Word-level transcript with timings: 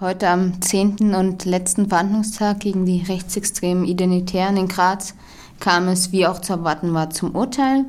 Heute 0.00 0.28
am 0.28 0.62
10. 0.62 1.12
und 1.16 1.44
letzten 1.44 1.88
Verhandlungstag 1.88 2.60
gegen 2.60 2.86
die 2.86 3.02
rechtsextremen 3.02 3.84
Identitären 3.84 4.56
in 4.56 4.68
Graz 4.68 5.14
kam 5.58 5.88
es, 5.88 6.12
wie 6.12 6.24
auch 6.24 6.40
zu 6.40 6.52
erwarten 6.52 6.94
war, 6.94 7.10
zum 7.10 7.34
Urteil. 7.34 7.84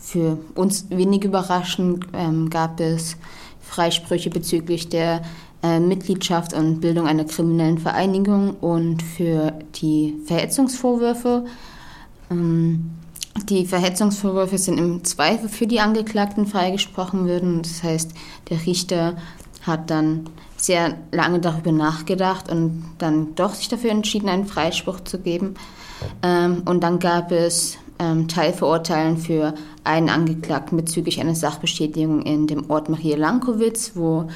Für 0.00 0.38
uns 0.54 0.88
wenig 0.90 1.24
überraschend 1.24 2.06
ähm, 2.12 2.50
gab 2.50 2.78
es 2.78 3.16
Freisprüche 3.60 4.30
bezüglich 4.30 4.88
der 4.88 5.22
äh, 5.64 5.80
Mitgliedschaft 5.80 6.52
und 6.52 6.80
Bildung 6.80 7.08
einer 7.08 7.24
kriminellen 7.24 7.78
Vereinigung 7.78 8.54
und 8.60 9.02
für 9.02 9.58
die 9.74 10.20
Verhetzungsvorwürfe. 10.26 11.46
Ähm, 12.30 12.92
die 13.48 13.66
Verhetzungsvorwürfe 13.66 14.56
sind 14.56 14.78
im 14.78 15.02
Zweifel 15.02 15.48
für 15.48 15.66
die 15.66 15.80
Angeklagten 15.80 16.46
freigesprochen 16.46 17.26
würden. 17.26 17.62
Das 17.62 17.82
heißt, 17.82 18.12
der 18.50 18.64
Richter 18.66 19.16
hat 19.62 19.90
dann 19.90 20.30
sehr 20.60 20.96
lange 21.12 21.40
darüber 21.40 21.72
nachgedacht 21.72 22.50
und 22.50 22.84
dann 22.98 23.34
doch 23.34 23.54
sich 23.54 23.68
dafür 23.68 23.90
entschieden, 23.90 24.28
einen 24.28 24.46
Freispruch 24.46 25.00
zu 25.00 25.18
geben. 25.18 25.54
Ähm, 26.22 26.62
und 26.66 26.82
dann 26.82 26.98
gab 26.98 27.32
es 27.32 27.78
ähm, 27.98 28.28
Teilverurteilen 28.28 29.18
für 29.18 29.54
einen 29.84 30.08
Angeklagten 30.08 30.76
bezüglich 30.76 31.20
einer 31.20 31.34
Sachbestätigung 31.34 32.22
in 32.22 32.46
dem 32.46 32.70
Ort 32.70 32.88
Maria 32.88 33.16
Lankowitz, 33.16 33.92
wo 33.94 34.28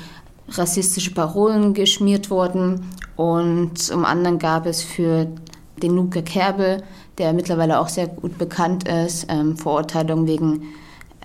rassistische 0.48 1.12
Parolen 1.12 1.74
geschmiert 1.74 2.30
wurden. 2.30 2.90
Und 3.16 3.78
zum 3.78 4.04
anderen 4.04 4.38
gab 4.38 4.66
es 4.66 4.82
für 4.82 5.28
den 5.82 5.96
Luca 5.96 6.20
Kerbel, 6.22 6.82
der 7.18 7.32
mittlerweile 7.32 7.80
auch 7.80 7.88
sehr 7.88 8.06
gut 8.06 8.38
bekannt 8.38 8.88
ist, 8.88 9.26
ähm, 9.28 9.56
Verurteilung 9.56 10.26
wegen 10.26 10.62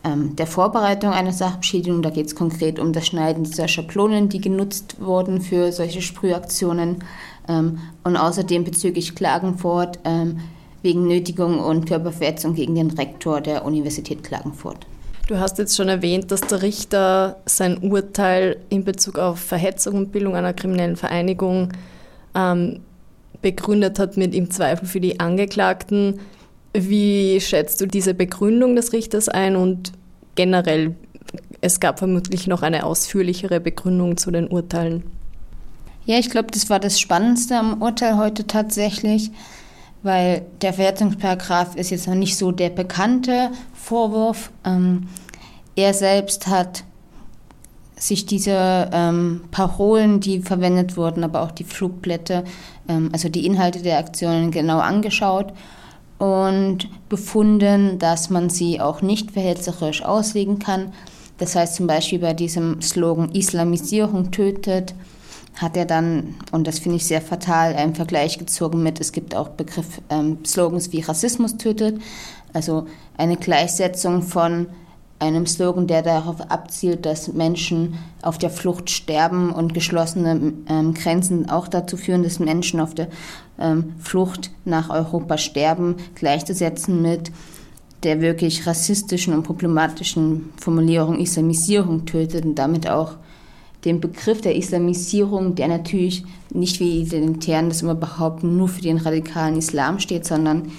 ähm, 0.04 0.36
der 0.36 0.48
Vorbereitung 0.48 1.12
einer 1.12 1.34
Sachbeschädigung. 1.34 2.02
Da 2.02 2.10
geht 2.10 2.28
es 2.28 2.36
konkret 2.36 2.80
um 2.80 2.94
das 2.94 3.08
Schneiden 3.08 3.44
dieser 3.44 3.68
Schablonen, 3.68 4.30
die 4.30 4.42
genutzt 4.42 4.98
wurden 5.00 5.42
für 5.42 5.72
solche 5.72 6.02
Sprühaktionen. 6.02 7.04
Ähm, 7.48 7.80
und 8.04 8.18
außerdem 8.18 8.64
bezüglich 8.64 9.16
Klagenfurt 9.16 10.00
ähm, 10.06 10.40
wegen 10.82 11.08
Nötigung 11.08 11.60
und 11.60 11.88
Körperverletzung 11.88 12.56
gegen 12.56 12.76
den 12.76 12.92
Rektor 12.92 13.42
der 13.42 13.66
Universität 13.66 14.24
Klagenfurt. 14.24 14.86
Du 15.28 15.38
hast 15.38 15.60
jetzt 15.60 15.76
schon 15.76 15.90
erwähnt, 15.90 16.32
dass 16.32 16.42
der 16.42 16.62
Richter 16.64 17.38
sein 17.46 17.78
Urteil 17.78 18.58
in 18.70 18.84
Bezug 18.84 19.20
auf 19.20 19.40
Verhetzung 19.40 19.96
und 19.96 20.12
Bildung 20.12 20.36
einer 20.36 20.54
kriminellen 20.54 20.96
Vereinigung 20.96 21.70
ähm, 22.34 22.80
begründet 23.42 24.00
hat 24.00 24.18
mit 24.18 24.34
im 24.34 24.50
Zweifel 24.50 24.88
für 24.88 25.00
die 25.00 25.20
Angeklagten. 25.20 26.20
Wie 26.74 27.42
schätzt 27.42 27.82
du 27.82 27.88
diese 27.88 28.14
Begründung 28.14 28.76
des 28.76 28.94
Richters 28.94 29.28
ein 29.28 29.56
und 29.56 29.92
generell, 30.36 30.96
es 31.62 31.80
gab 31.80 32.00
vermutlich 32.00 32.48
noch 32.48 32.62
eine 32.62 32.86
ausführlichere 32.86 33.60
Begründung 33.60 34.18
zu 34.18 34.32
den 34.32 34.48
Urteilen? 34.48 35.04
Ja, 36.06 36.18
ich 36.18 36.30
glaube, 36.30 36.50
das 36.52 36.70
war 36.70 36.80
das 36.80 37.00
Spannendste 37.00 37.58
am 37.58 37.82
Urteil 37.82 38.18
heute 38.18 38.46
tatsächlich, 38.48 39.32
weil 40.04 40.46
der 40.62 40.74
Verwertungsparagraf 40.74 41.76
ist 41.76 41.90
jetzt 41.90 42.08
noch 42.08 42.16
nicht 42.16 42.38
so 42.38 42.52
der 42.52 42.70
bekannte 42.70 43.52
Vorwurf. 43.74 44.52
Ähm, 44.64 45.08
er 45.76 45.94
selbst 45.94 46.48
hat 46.48 46.84
sich 47.96 48.26
diese 48.26 48.90
ähm, 48.94 49.42
Parolen, 49.52 50.20
die 50.20 50.42
verwendet 50.42 50.96
wurden, 50.96 51.24
aber 51.24 51.42
auch 51.42 51.52
die 51.52 51.66
Flugblätter, 51.66 52.44
ähm, 52.88 53.10
also 53.12 53.28
die 53.28 53.46
Inhalte 53.46 53.82
der 53.82 53.98
Aktionen 53.98 54.52
genau 54.52 54.80
angeschaut 54.80 55.52
und 56.20 56.90
befunden, 57.08 57.98
dass 57.98 58.30
man 58.30 58.50
sie 58.50 58.80
auch 58.80 59.02
nicht 59.02 59.32
verhetzerisch 59.32 60.04
auslegen 60.04 60.60
kann. 60.60 60.94
Das 61.40 61.56
heißt 61.56 61.76
zum 61.76 61.88
Beispiel 61.88 62.20
bei 62.20 62.34
diesem 62.34 62.82
Slogan 62.82 63.32
Islamisierung 63.32 64.30
tötet, 64.30 64.94
hat 65.56 65.76
er 65.76 65.86
dann, 65.86 66.36
und 66.52 66.68
das 66.68 66.80
finde 66.80 66.98
ich 66.98 67.06
sehr 67.06 67.22
fatal, 67.22 67.76
einen 67.76 67.96
Vergleich 67.96 68.38
gezogen 68.38 68.84
mit, 68.84 69.00
es 69.00 69.12
gibt 69.12 69.36
auch 69.36 69.50
Begriff, 69.50 70.02
ähm, 70.10 70.40
Slogans 70.46 70.92
wie 70.92 71.02
Rassismus 71.02 71.58
tötet, 71.58 72.00
also 72.54 72.88
eine 73.18 73.38
Gleichsetzung 73.38 74.22
von 74.22 74.68
einem 75.20 75.46
Slogan, 75.46 75.88
der 75.88 76.02
darauf 76.02 76.40
abzielt, 76.50 77.06
dass 77.06 77.34
Menschen 77.34 77.96
auf 78.22 78.38
der 78.38 78.50
Flucht 78.50 78.90
sterben 78.90 79.52
und 79.52 79.74
geschlossene 79.74 80.54
ähm, 80.68 80.94
Grenzen 80.94 81.50
auch 81.50 81.68
dazu 81.68 81.98
führen, 81.98 82.24
dass 82.24 82.40
Menschen 82.40 82.80
auf 82.80 82.96
der 82.96 83.10
ähm, 83.60 83.94
Flucht 84.00 84.52
nach 84.64 84.90
Europa 84.90 85.38
sterben, 85.38 85.96
gleichzusetzen 86.16 87.02
mit 87.02 87.32
der 88.04 88.22
wirklich 88.22 88.66
rassistischen 88.66 89.34
und 89.34 89.44
problematischen 89.44 90.54
Formulierung 90.58 91.20
Islamisierung 91.20 92.06
tötet 92.06 92.46
und 92.46 92.56
damit 92.56 92.90
auch 92.90 93.16
den 93.86 94.00
Begriff 94.00 94.42
der 94.42 94.56
Islamisierung, 94.56 95.56
der 95.56 95.68
natürlich 95.68 96.24
nicht 96.50 96.80
wie 96.80 96.92
die 96.92 97.02
Identitären 97.02 97.70
das 97.70 97.82
immer 97.82 97.96
behaupten, 97.96 98.58
nur 98.58 98.68
für 98.68 98.82
den 98.82 98.98
radikalen 98.98 99.58
Islam 99.58 100.00
steht, 100.00 100.26
sondern 100.26 100.72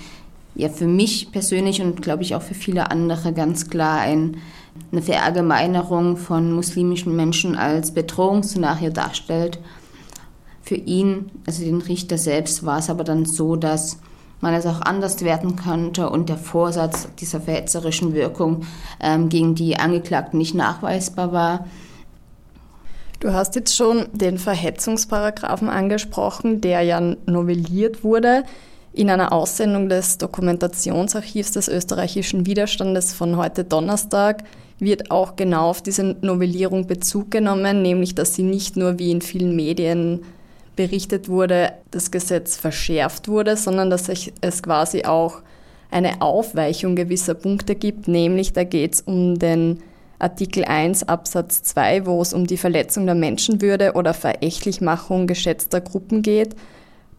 ja 0.54 0.68
für 0.68 0.86
mich 0.86 1.32
persönlich 1.32 1.80
und 1.80 2.02
glaube 2.02 2.22
ich 2.22 2.34
auch 2.34 2.42
für 2.42 2.54
viele 2.54 2.90
andere 2.90 3.32
ganz 3.32 3.70
klar 3.70 4.00
ein, 4.00 4.38
eine 4.92 5.02
Verallgemeinerung 5.02 6.16
von 6.16 6.52
muslimischen 6.52 7.14
Menschen 7.14 7.56
als 7.56 7.92
Bedrohungsszenario 7.92 8.90
darstellt. 8.90 9.58
Für 10.62 10.76
ihn, 10.76 11.30
also 11.46 11.64
den 11.64 11.80
Richter 11.80 12.18
selbst, 12.18 12.64
war 12.64 12.78
es 12.78 12.90
aber 12.90 13.04
dann 13.04 13.24
so, 13.24 13.56
dass 13.56 13.98
man 14.40 14.54
es 14.54 14.66
auch 14.66 14.80
anders 14.80 15.22
werten 15.22 15.56
könnte 15.56 16.08
und 16.08 16.28
der 16.28 16.38
Vorsatz 16.38 17.08
dieser 17.18 17.40
verhetzerischen 17.40 18.14
Wirkung 18.14 18.66
ähm, 19.00 19.28
gegen 19.28 19.54
die 19.54 19.76
Angeklagten 19.76 20.38
nicht 20.38 20.54
nachweisbar 20.54 21.32
war. 21.32 21.66
Du 23.20 23.34
hast 23.34 23.54
jetzt 23.54 23.76
schon 23.76 24.06
den 24.12 24.38
Verhetzungsparagraphen 24.38 25.68
angesprochen, 25.68 26.62
der 26.62 26.80
ja 26.82 27.00
novelliert 27.26 28.02
wurde. 28.02 28.44
In 28.92 29.08
einer 29.08 29.32
Aussendung 29.32 29.88
des 29.88 30.18
Dokumentationsarchivs 30.18 31.52
des 31.52 31.68
österreichischen 31.68 32.44
Widerstandes 32.44 33.12
von 33.12 33.36
heute 33.36 33.62
Donnerstag 33.62 34.42
wird 34.80 35.12
auch 35.12 35.36
genau 35.36 35.70
auf 35.70 35.80
diese 35.80 36.16
Novellierung 36.20 36.86
Bezug 36.86 37.30
genommen, 37.30 37.82
nämlich 37.82 38.16
dass 38.16 38.34
sie 38.34 38.42
nicht 38.42 38.76
nur 38.76 38.98
wie 38.98 39.12
in 39.12 39.20
vielen 39.20 39.54
Medien 39.54 40.22
berichtet 40.74 41.28
wurde, 41.28 41.72
das 41.90 42.10
Gesetz 42.10 42.56
verschärft 42.56 43.28
wurde, 43.28 43.56
sondern 43.56 43.90
dass 43.90 44.08
es 44.08 44.62
quasi 44.62 45.04
auch 45.04 45.42
eine 45.90 46.20
Aufweichung 46.20 46.96
gewisser 46.96 47.34
Punkte 47.34 47.74
gibt, 47.76 48.08
nämlich 48.08 48.52
da 48.52 48.64
geht 48.64 48.94
es 48.94 49.00
um 49.02 49.38
den 49.38 49.82
Artikel 50.18 50.64
1 50.64 51.04
Absatz 51.04 51.62
2, 51.62 52.06
wo 52.06 52.20
es 52.20 52.34
um 52.34 52.46
die 52.46 52.56
Verletzung 52.56 53.06
der 53.06 53.14
Menschenwürde 53.14 53.92
oder 53.94 54.14
Verächtlichmachung 54.14 55.26
geschätzter 55.26 55.80
Gruppen 55.80 56.22
geht. 56.22 56.56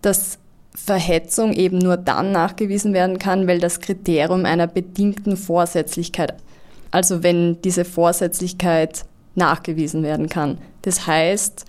Das 0.02 0.38
Verhetzung 0.74 1.54
eben 1.54 1.78
nur 1.78 1.98
dann 1.98 2.32
nachgewiesen 2.32 2.94
werden 2.94 3.20
kann, 3.20 3.48
weil 3.48 3.60
das 3.60 3.80
Kriterium 3.80 4.46
einer 4.46 4.68
bedingten 4.68 5.36
Vorsätzlichkeit, 5.36 6.36
also 6.92 7.24
wenn 7.24 7.62
diese 7.62 7.86
Vorsätzlichkeit 7.86 9.06
nachgewiesen 9.36 10.04
werden 10.04 10.30
kann. 10.30 10.58
Das 10.82 11.08
heißt, 11.08 11.66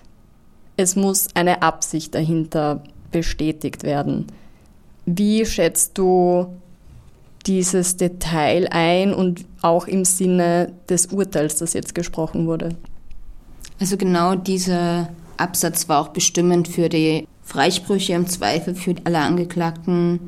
es 0.77 0.97
muss 0.97 1.29
eine 1.35 1.63
Absicht 1.63 2.15
dahinter 2.15 2.83
bestätigt 3.11 3.83
werden. 3.83 4.27
Wie 5.05 5.45
schätzt 5.45 5.99
du 5.99 6.47
dieses 7.47 7.97
Detail 7.97 8.69
ein 8.71 9.13
und 9.13 9.45
auch 9.63 9.87
im 9.87 10.05
Sinne 10.05 10.73
des 10.89 11.07
Urteils, 11.07 11.57
das 11.57 11.73
jetzt 11.73 11.95
gesprochen 11.95 12.47
wurde? 12.47 12.77
Also 13.81 13.97
genau 13.97 14.37
dieser 14.37 15.09
Absatz 15.37 15.89
war 15.89 16.01
auch 16.01 16.09
bestimmend 16.09 16.69
für 16.69 16.89
die 16.89 17.27
Freisprüche 17.53 18.15
im 18.15 18.27
Zweifel 18.27 18.75
für 18.75 18.95
alle 19.05 19.19
Angeklagten, 19.19 20.19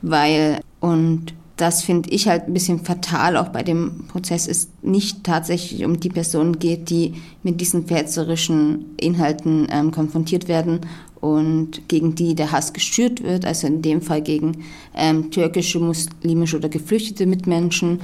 weil, 0.00 0.60
und 0.78 1.34
das 1.56 1.82
finde 1.82 2.10
ich 2.10 2.28
halt 2.28 2.44
ein 2.46 2.54
bisschen 2.54 2.84
fatal 2.84 3.36
auch 3.36 3.48
bei 3.48 3.64
dem 3.64 4.06
Prozess, 4.06 4.46
es 4.46 4.68
nicht 4.80 5.24
tatsächlich 5.24 5.84
um 5.84 5.98
die 5.98 6.08
Personen 6.08 6.60
geht, 6.60 6.88
die 6.88 7.14
mit 7.42 7.60
diesen 7.60 7.86
verzerischen 7.86 8.94
Inhalten 8.96 9.66
ähm, 9.70 9.90
konfrontiert 9.90 10.46
werden 10.46 10.80
und 11.20 11.88
gegen 11.88 12.14
die 12.14 12.36
der 12.36 12.52
Hass 12.52 12.72
geschürt 12.72 13.24
wird, 13.24 13.44
also 13.44 13.66
in 13.66 13.82
dem 13.82 14.00
Fall 14.00 14.22
gegen 14.22 14.64
ähm, 14.94 15.32
türkische, 15.32 15.80
muslimische 15.80 16.56
oder 16.58 16.68
geflüchtete 16.68 17.26
Mitmenschen, 17.26 18.00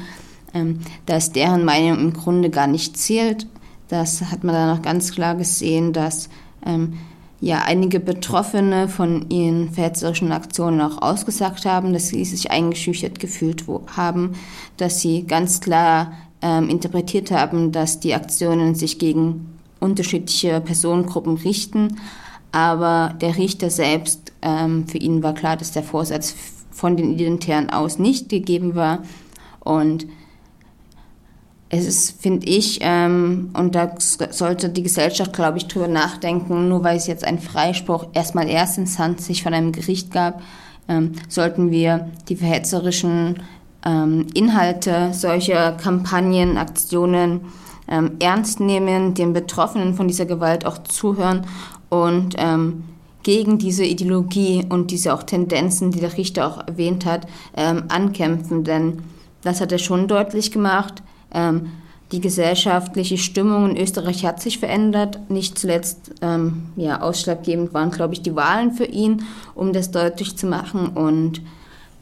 ähm, 0.52 0.80
dass 1.06 1.30
deren 1.30 1.64
Meinung 1.64 1.98
im 2.00 2.12
Grunde 2.12 2.50
gar 2.50 2.66
nicht 2.66 2.96
zählt. 2.96 3.46
Das 3.88 4.20
hat 4.20 4.42
man 4.42 4.54
dann 4.54 4.78
auch 4.78 4.82
ganz 4.82 5.12
klar 5.12 5.36
gesehen, 5.36 5.92
dass 5.92 6.28
ähm, 6.66 6.94
ja 7.40 7.62
einige 7.62 8.00
Betroffene 8.00 8.88
von 8.88 9.30
ihren 9.30 9.70
verhetzerischen 9.70 10.32
Aktionen 10.32 10.80
auch 10.80 11.00
ausgesagt 11.00 11.64
haben, 11.66 11.92
dass 11.92 12.08
sie 12.08 12.24
sich 12.24 12.50
eingeschüchtert 12.50 13.20
gefühlt 13.20 13.64
haben, 13.96 14.34
dass 14.76 15.00
sie 15.00 15.24
ganz 15.24 15.60
klar 15.60 16.12
ähm, 16.42 16.68
interpretiert 16.68 17.30
haben, 17.30 17.72
dass 17.72 18.00
die 18.00 18.14
Aktionen 18.14 18.74
sich 18.74 18.98
gegen 18.98 19.58
unterschiedliche 19.80 20.60
Personengruppen 20.60 21.36
richten. 21.36 21.98
Aber 22.50 23.14
der 23.20 23.36
Richter 23.36 23.70
selbst, 23.70 24.32
ähm, 24.42 24.88
für 24.88 24.98
ihn 24.98 25.22
war 25.22 25.34
klar, 25.34 25.56
dass 25.56 25.72
der 25.72 25.82
Vorsatz 25.82 26.34
von 26.70 26.96
den 26.96 27.12
Identitären 27.12 27.70
aus 27.70 27.98
nicht 27.98 28.28
gegeben 28.28 28.74
war. 28.74 29.02
Und 29.60 30.06
es 31.70 31.86
ist, 31.86 32.22
finde 32.22 32.46
ich, 32.46 32.78
ähm, 32.82 33.50
und 33.52 33.74
da 33.74 33.92
sollte 33.98 34.70
die 34.70 34.82
Gesellschaft, 34.82 35.34
glaube 35.34 35.58
ich, 35.58 35.66
drüber 35.68 35.88
nachdenken, 35.88 36.68
nur 36.68 36.82
weil 36.82 36.96
es 36.96 37.06
jetzt 37.06 37.24
einen 37.24 37.38
Freispruch 37.38 38.06
erstmal 38.14 38.48
Erstinstanz 38.48 39.26
sich 39.26 39.42
von 39.42 39.52
einem 39.52 39.72
Gericht 39.72 40.10
gab, 40.10 40.40
ähm, 40.88 41.12
sollten 41.28 41.70
wir 41.70 42.08
die 42.28 42.36
verhetzerischen 42.36 43.42
ähm, 43.84 44.26
Inhalte 44.34 45.10
solcher 45.12 45.72
Kampagnen, 45.72 46.56
Aktionen 46.56 47.42
ähm, 47.86 48.12
ernst 48.18 48.60
nehmen, 48.60 49.14
den 49.14 49.34
Betroffenen 49.34 49.94
von 49.94 50.08
dieser 50.08 50.26
Gewalt 50.26 50.64
auch 50.64 50.78
zuhören 50.78 51.46
und 51.90 52.34
ähm, 52.38 52.84
gegen 53.22 53.58
diese 53.58 53.84
Ideologie 53.84 54.64
und 54.68 54.90
diese 54.90 55.12
auch 55.12 55.22
Tendenzen, 55.22 55.90
die 55.90 56.00
der 56.00 56.16
Richter 56.16 56.46
auch 56.46 56.66
erwähnt 56.66 57.04
hat, 57.04 57.26
ähm, 57.56 57.84
ankämpfen. 57.88 58.64
Denn 58.64 59.02
das 59.42 59.60
hat 59.60 59.72
er 59.72 59.78
schon 59.78 60.08
deutlich 60.08 60.50
gemacht. 60.50 61.02
Ähm, 61.32 61.70
die 62.10 62.20
gesellschaftliche 62.20 63.18
Stimmung 63.18 63.70
in 63.70 63.76
Österreich 63.76 64.24
hat 64.24 64.40
sich 64.40 64.58
verändert. 64.58 65.30
Nicht 65.30 65.58
zuletzt 65.58 66.12
ähm, 66.22 66.68
ja, 66.76 67.02
ausschlaggebend 67.02 67.74
waren, 67.74 67.90
glaube 67.90 68.14
ich, 68.14 68.22
die 68.22 68.34
Wahlen 68.34 68.72
für 68.72 68.86
ihn, 68.86 69.24
um 69.54 69.74
das 69.74 69.90
deutlich 69.90 70.36
zu 70.36 70.46
machen. 70.46 70.88
Und 70.88 71.42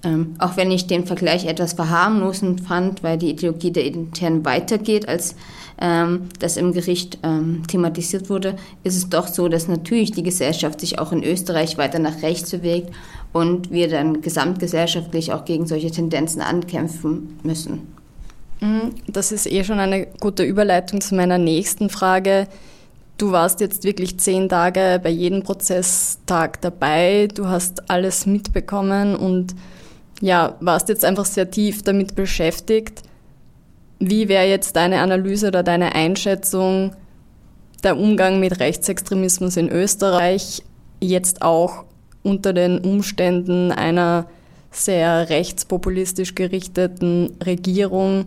ähm, 0.04 0.36
auch 0.38 0.56
wenn 0.56 0.70
ich 0.70 0.86
den 0.86 1.06
Vergleich 1.06 1.46
etwas 1.46 1.72
verharmlosend 1.72 2.60
fand, 2.60 3.02
weil 3.02 3.18
die 3.18 3.30
Ideologie 3.30 3.72
der 3.72 3.84
Internen 3.84 4.44
weitergeht, 4.44 5.08
als 5.08 5.34
ähm, 5.80 6.28
das 6.38 6.56
im 6.56 6.72
Gericht 6.72 7.18
ähm, 7.24 7.64
thematisiert 7.66 8.30
wurde, 8.30 8.54
ist 8.84 8.96
es 8.96 9.08
doch 9.08 9.26
so, 9.26 9.48
dass 9.48 9.66
natürlich 9.66 10.12
die 10.12 10.22
Gesellschaft 10.22 10.80
sich 10.80 11.00
auch 11.00 11.10
in 11.10 11.24
Österreich 11.24 11.78
weiter 11.78 11.98
nach 11.98 12.22
rechts 12.22 12.52
bewegt 12.52 12.94
und 13.32 13.72
wir 13.72 13.88
dann 13.88 14.22
gesamtgesellschaftlich 14.22 15.32
auch 15.32 15.44
gegen 15.44 15.66
solche 15.66 15.90
Tendenzen 15.90 16.40
ankämpfen 16.40 17.38
müssen. 17.42 17.96
Mhm, 18.60 18.94
das 19.06 19.32
ist 19.32 19.50
eh 19.50 19.64
schon 19.64 19.78
eine 19.78 20.06
gute 20.20 20.42
Überleitung 20.42 21.00
zu 21.00 21.14
meiner 21.14 21.38
nächsten 21.38 21.90
Frage. 21.90 22.48
Du 23.18 23.32
warst 23.32 23.60
jetzt 23.60 23.84
wirklich 23.84 24.18
zehn 24.18 24.48
Tage 24.48 25.00
bei 25.02 25.08
jedem 25.08 25.42
Prozesstag 25.42 26.60
dabei, 26.60 27.28
du 27.34 27.48
hast 27.48 27.88
alles 27.90 28.26
mitbekommen 28.26 29.16
und 29.16 29.54
ja, 30.20 30.56
warst 30.60 30.88
jetzt 30.88 31.04
einfach 31.04 31.24
sehr 31.24 31.50
tief 31.50 31.82
damit 31.82 32.14
beschäftigt. 32.14 33.02
Wie 33.98 34.28
wäre 34.28 34.46
jetzt 34.46 34.76
deine 34.76 35.00
Analyse 35.00 35.48
oder 35.48 35.62
deine 35.62 35.94
Einschätzung 35.94 36.94
der 37.82 37.96
Umgang 37.96 38.40
mit 38.40 38.60
Rechtsextremismus 38.60 39.56
in 39.56 39.70
Österreich 39.70 40.62
jetzt 41.00 41.42
auch 41.42 41.84
unter 42.22 42.52
den 42.52 42.78
Umständen 42.78 43.72
einer 43.72 44.26
sehr 44.70 45.30
rechtspopulistisch 45.30 46.34
gerichteten 46.34 47.36
Regierung? 47.44 48.26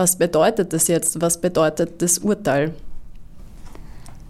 Was 0.00 0.16
bedeutet 0.16 0.72
das 0.72 0.88
jetzt? 0.88 1.20
Was 1.20 1.42
bedeutet 1.42 2.00
das 2.00 2.20
Urteil? 2.20 2.74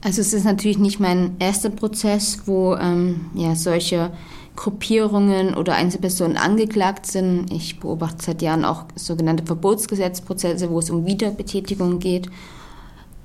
Also 0.00 0.20
es 0.20 0.32
ist 0.32 0.44
natürlich 0.44 0.80
nicht 0.80 0.98
mein 0.98 1.36
erster 1.38 1.70
Prozess, 1.70 2.40
wo 2.46 2.74
ähm, 2.74 3.26
ja, 3.34 3.54
solche 3.54 4.10
Gruppierungen 4.56 5.54
oder 5.54 5.76
Einzelpersonen 5.76 6.36
angeklagt 6.36 7.06
sind. 7.06 7.52
Ich 7.52 7.78
beobachte 7.78 8.20
seit 8.20 8.42
Jahren 8.42 8.64
auch 8.64 8.86
sogenannte 8.96 9.46
Verbotsgesetzprozesse, 9.46 10.70
wo 10.70 10.80
es 10.80 10.90
um 10.90 11.06
Wiederbetätigung 11.06 12.00
geht. 12.00 12.28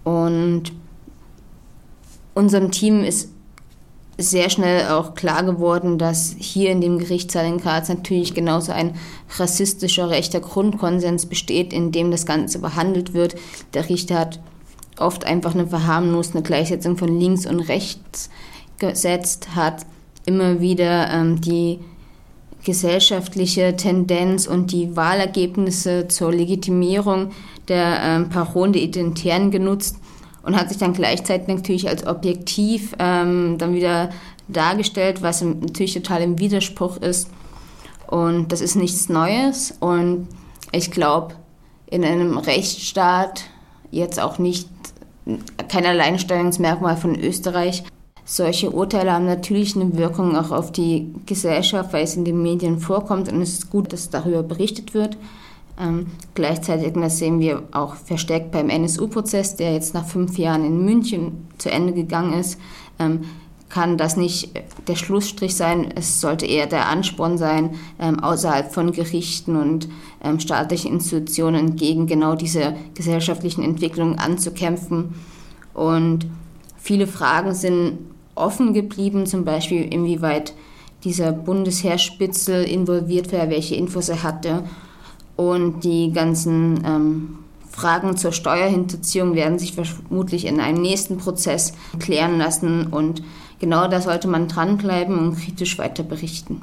Und 0.03 0.71
unserem 2.35 2.69
Team 2.69 3.03
ist 3.03 3.31
sehr 4.29 4.49
schnell 4.49 4.89
auch 4.89 5.15
klar 5.15 5.43
geworden, 5.43 5.97
dass 5.97 6.35
hier 6.37 6.71
in 6.71 6.81
dem 6.81 6.99
Gerichtssaal 6.99 7.45
in 7.45 7.57
Graz 7.57 7.89
natürlich 7.89 8.33
genauso 8.33 8.71
ein 8.71 8.95
rassistischer 9.37 10.09
rechter 10.09 10.39
Grundkonsens 10.39 11.25
besteht, 11.25 11.73
in 11.73 11.91
dem 11.91 12.11
das 12.11 12.25
Ganze 12.25 12.59
behandelt 12.59 13.13
wird. 13.13 13.35
Der 13.73 13.89
Richter 13.89 14.19
hat 14.19 14.39
oft 14.97 15.25
einfach 15.25 15.53
eine 15.53 15.67
verharmlosende 15.67 16.41
Gleichsetzung 16.41 16.97
von 16.97 17.19
links 17.19 17.45
und 17.45 17.59
rechts 17.61 18.29
gesetzt, 18.77 19.49
hat 19.55 19.85
immer 20.25 20.59
wieder 20.59 21.09
ähm, 21.11 21.41
die 21.41 21.79
gesellschaftliche 22.63 23.75
Tendenz 23.75 24.47
und 24.47 24.71
die 24.71 24.95
Wahlergebnisse 24.95 26.07
zur 26.07 26.33
Legitimierung 26.33 27.31
der 27.67 27.99
ähm, 28.01 28.29
Parolen 28.29 28.73
der 28.73 28.81
Identitären 28.81 29.51
genutzt 29.51 29.97
und 30.45 30.55
hat 30.55 30.69
sich 30.69 30.77
dann 30.77 30.93
gleichzeitig 30.93 31.47
natürlich 31.47 31.89
als 31.89 32.05
objektiv 32.05 32.95
ähm, 32.99 33.57
dann 33.57 33.73
wieder 33.73 34.11
dargestellt, 34.47 35.21
was 35.21 35.41
natürlich 35.41 35.95
total 35.95 36.21
im 36.21 36.39
Widerspruch 36.39 36.97
ist. 36.97 37.29
Und 38.07 38.51
das 38.51 38.61
ist 38.61 38.75
nichts 38.75 39.09
Neues. 39.09 39.75
Und 39.79 40.27
ich 40.71 40.91
glaube, 40.91 41.33
in 41.87 42.03
einem 42.03 42.37
Rechtsstaat 42.37 43.45
jetzt 43.89 44.19
auch 44.19 44.37
nicht 44.37 44.69
kein 45.67 45.85
Alleinstellungsmerkmal 45.85 46.97
von 46.97 47.15
Österreich. 47.15 47.83
Solche 48.23 48.69
Urteile 48.69 49.13
haben 49.13 49.25
natürlich 49.25 49.75
eine 49.75 49.97
Wirkung 49.97 50.35
auch 50.35 50.51
auf 50.51 50.71
die 50.71 51.11
Gesellschaft, 51.25 51.93
weil 51.93 52.03
es 52.03 52.15
in 52.15 52.25
den 52.25 52.41
Medien 52.41 52.79
vorkommt 52.79 53.31
und 53.31 53.41
es 53.41 53.53
ist 53.53 53.69
gut, 53.71 53.93
dass 53.93 54.09
darüber 54.11 54.43
berichtet 54.43 54.93
wird. 54.93 55.17
Ähm, 55.79 56.07
gleichzeitig, 56.33 56.93
das 56.93 57.17
sehen 57.17 57.39
wir 57.39 57.63
auch 57.71 57.95
verstärkt 57.95 58.51
beim 58.51 58.69
NSU-Prozess, 58.69 59.55
der 59.55 59.73
jetzt 59.73 59.93
nach 59.93 60.05
fünf 60.05 60.37
Jahren 60.37 60.63
in 60.63 60.85
München 60.85 61.47
zu 61.57 61.69
Ende 61.69 61.93
gegangen 61.93 62.33
ist, 62.33 62.59
ähm, 62.97 63.21
kann 63.67 63.97
das 63.97 64.15
nicht 64.15 64.51
der 64.87 64.95
Schlussstrich 64.95 65.55
sein. 65.55 65.91
Es 65.95 66.21
sollte 66.21 66.45
eher 66.45 66.67
der 66.67 66.87
Ansporn 66.87 67.37
sein, 67.37 67.71
ähm, 67.99 68.21
außerhalb 68.21 68.73
von 68.73 68.93
Gerichten 68.93 69.57
und 69.57 69.89
ähm, 70.23 70.39
staatlichen 70.39 70.93
Institutionen 70.93 71.75
gegen 71.75 72.07
genau 72.07 72.35
diese 72.35 72.75
gesellschaftlichen 72.93 73.63
Entwicklungen 73.63 74.17
anzukämpfen. 74.17 75.15
Und 75.73 76.27
viele 76.77 77.05
Fragen 77.05 77.53
sind 77.53 77.97
offen 78.35 78.73
geblieben, 78.73 79.25
zum 79.25 79.43
Beispiel 79.43 79.81
inwieweit 79.81 80.53
dieser 81.03 81.33
Bundesheerspitzel 81.33 82.63
involviert 82.63 83.33
war, 83.33 83.49
welche 83.49 83.75
Infos 83.75 84.07
er 84.07 84.23
hatte 84.23 84.63
und 85.35 85.83
die 85.83 86.11
ganzen 86.11 86.83
ähm, 86.85 87.39
Fragen 87.69 88.15
zur 88.15 88.31
Steuerhinterziehung 88.31 89.35
werden 89.35 89.59
sich 89.59 89.73
vermutlich 89.73 90.45
in 90.45 90.61
einem 90.61 90.81
nächsten 90.81 91.17
Prozess 91.17 91.73
klären 91.99 92.37
lassen. 92.37 92.87
Und 92.87 93.21
genau 93.59 93.87
da 93.89 93.99
sollte 93.99 94.29
man 94.29 94.47
dranbleiben 94.47 95.19
und 95.19 95.35
kritisch 95.37 95.77
weiter 95.77 96.03
berichten. 96.03 96.61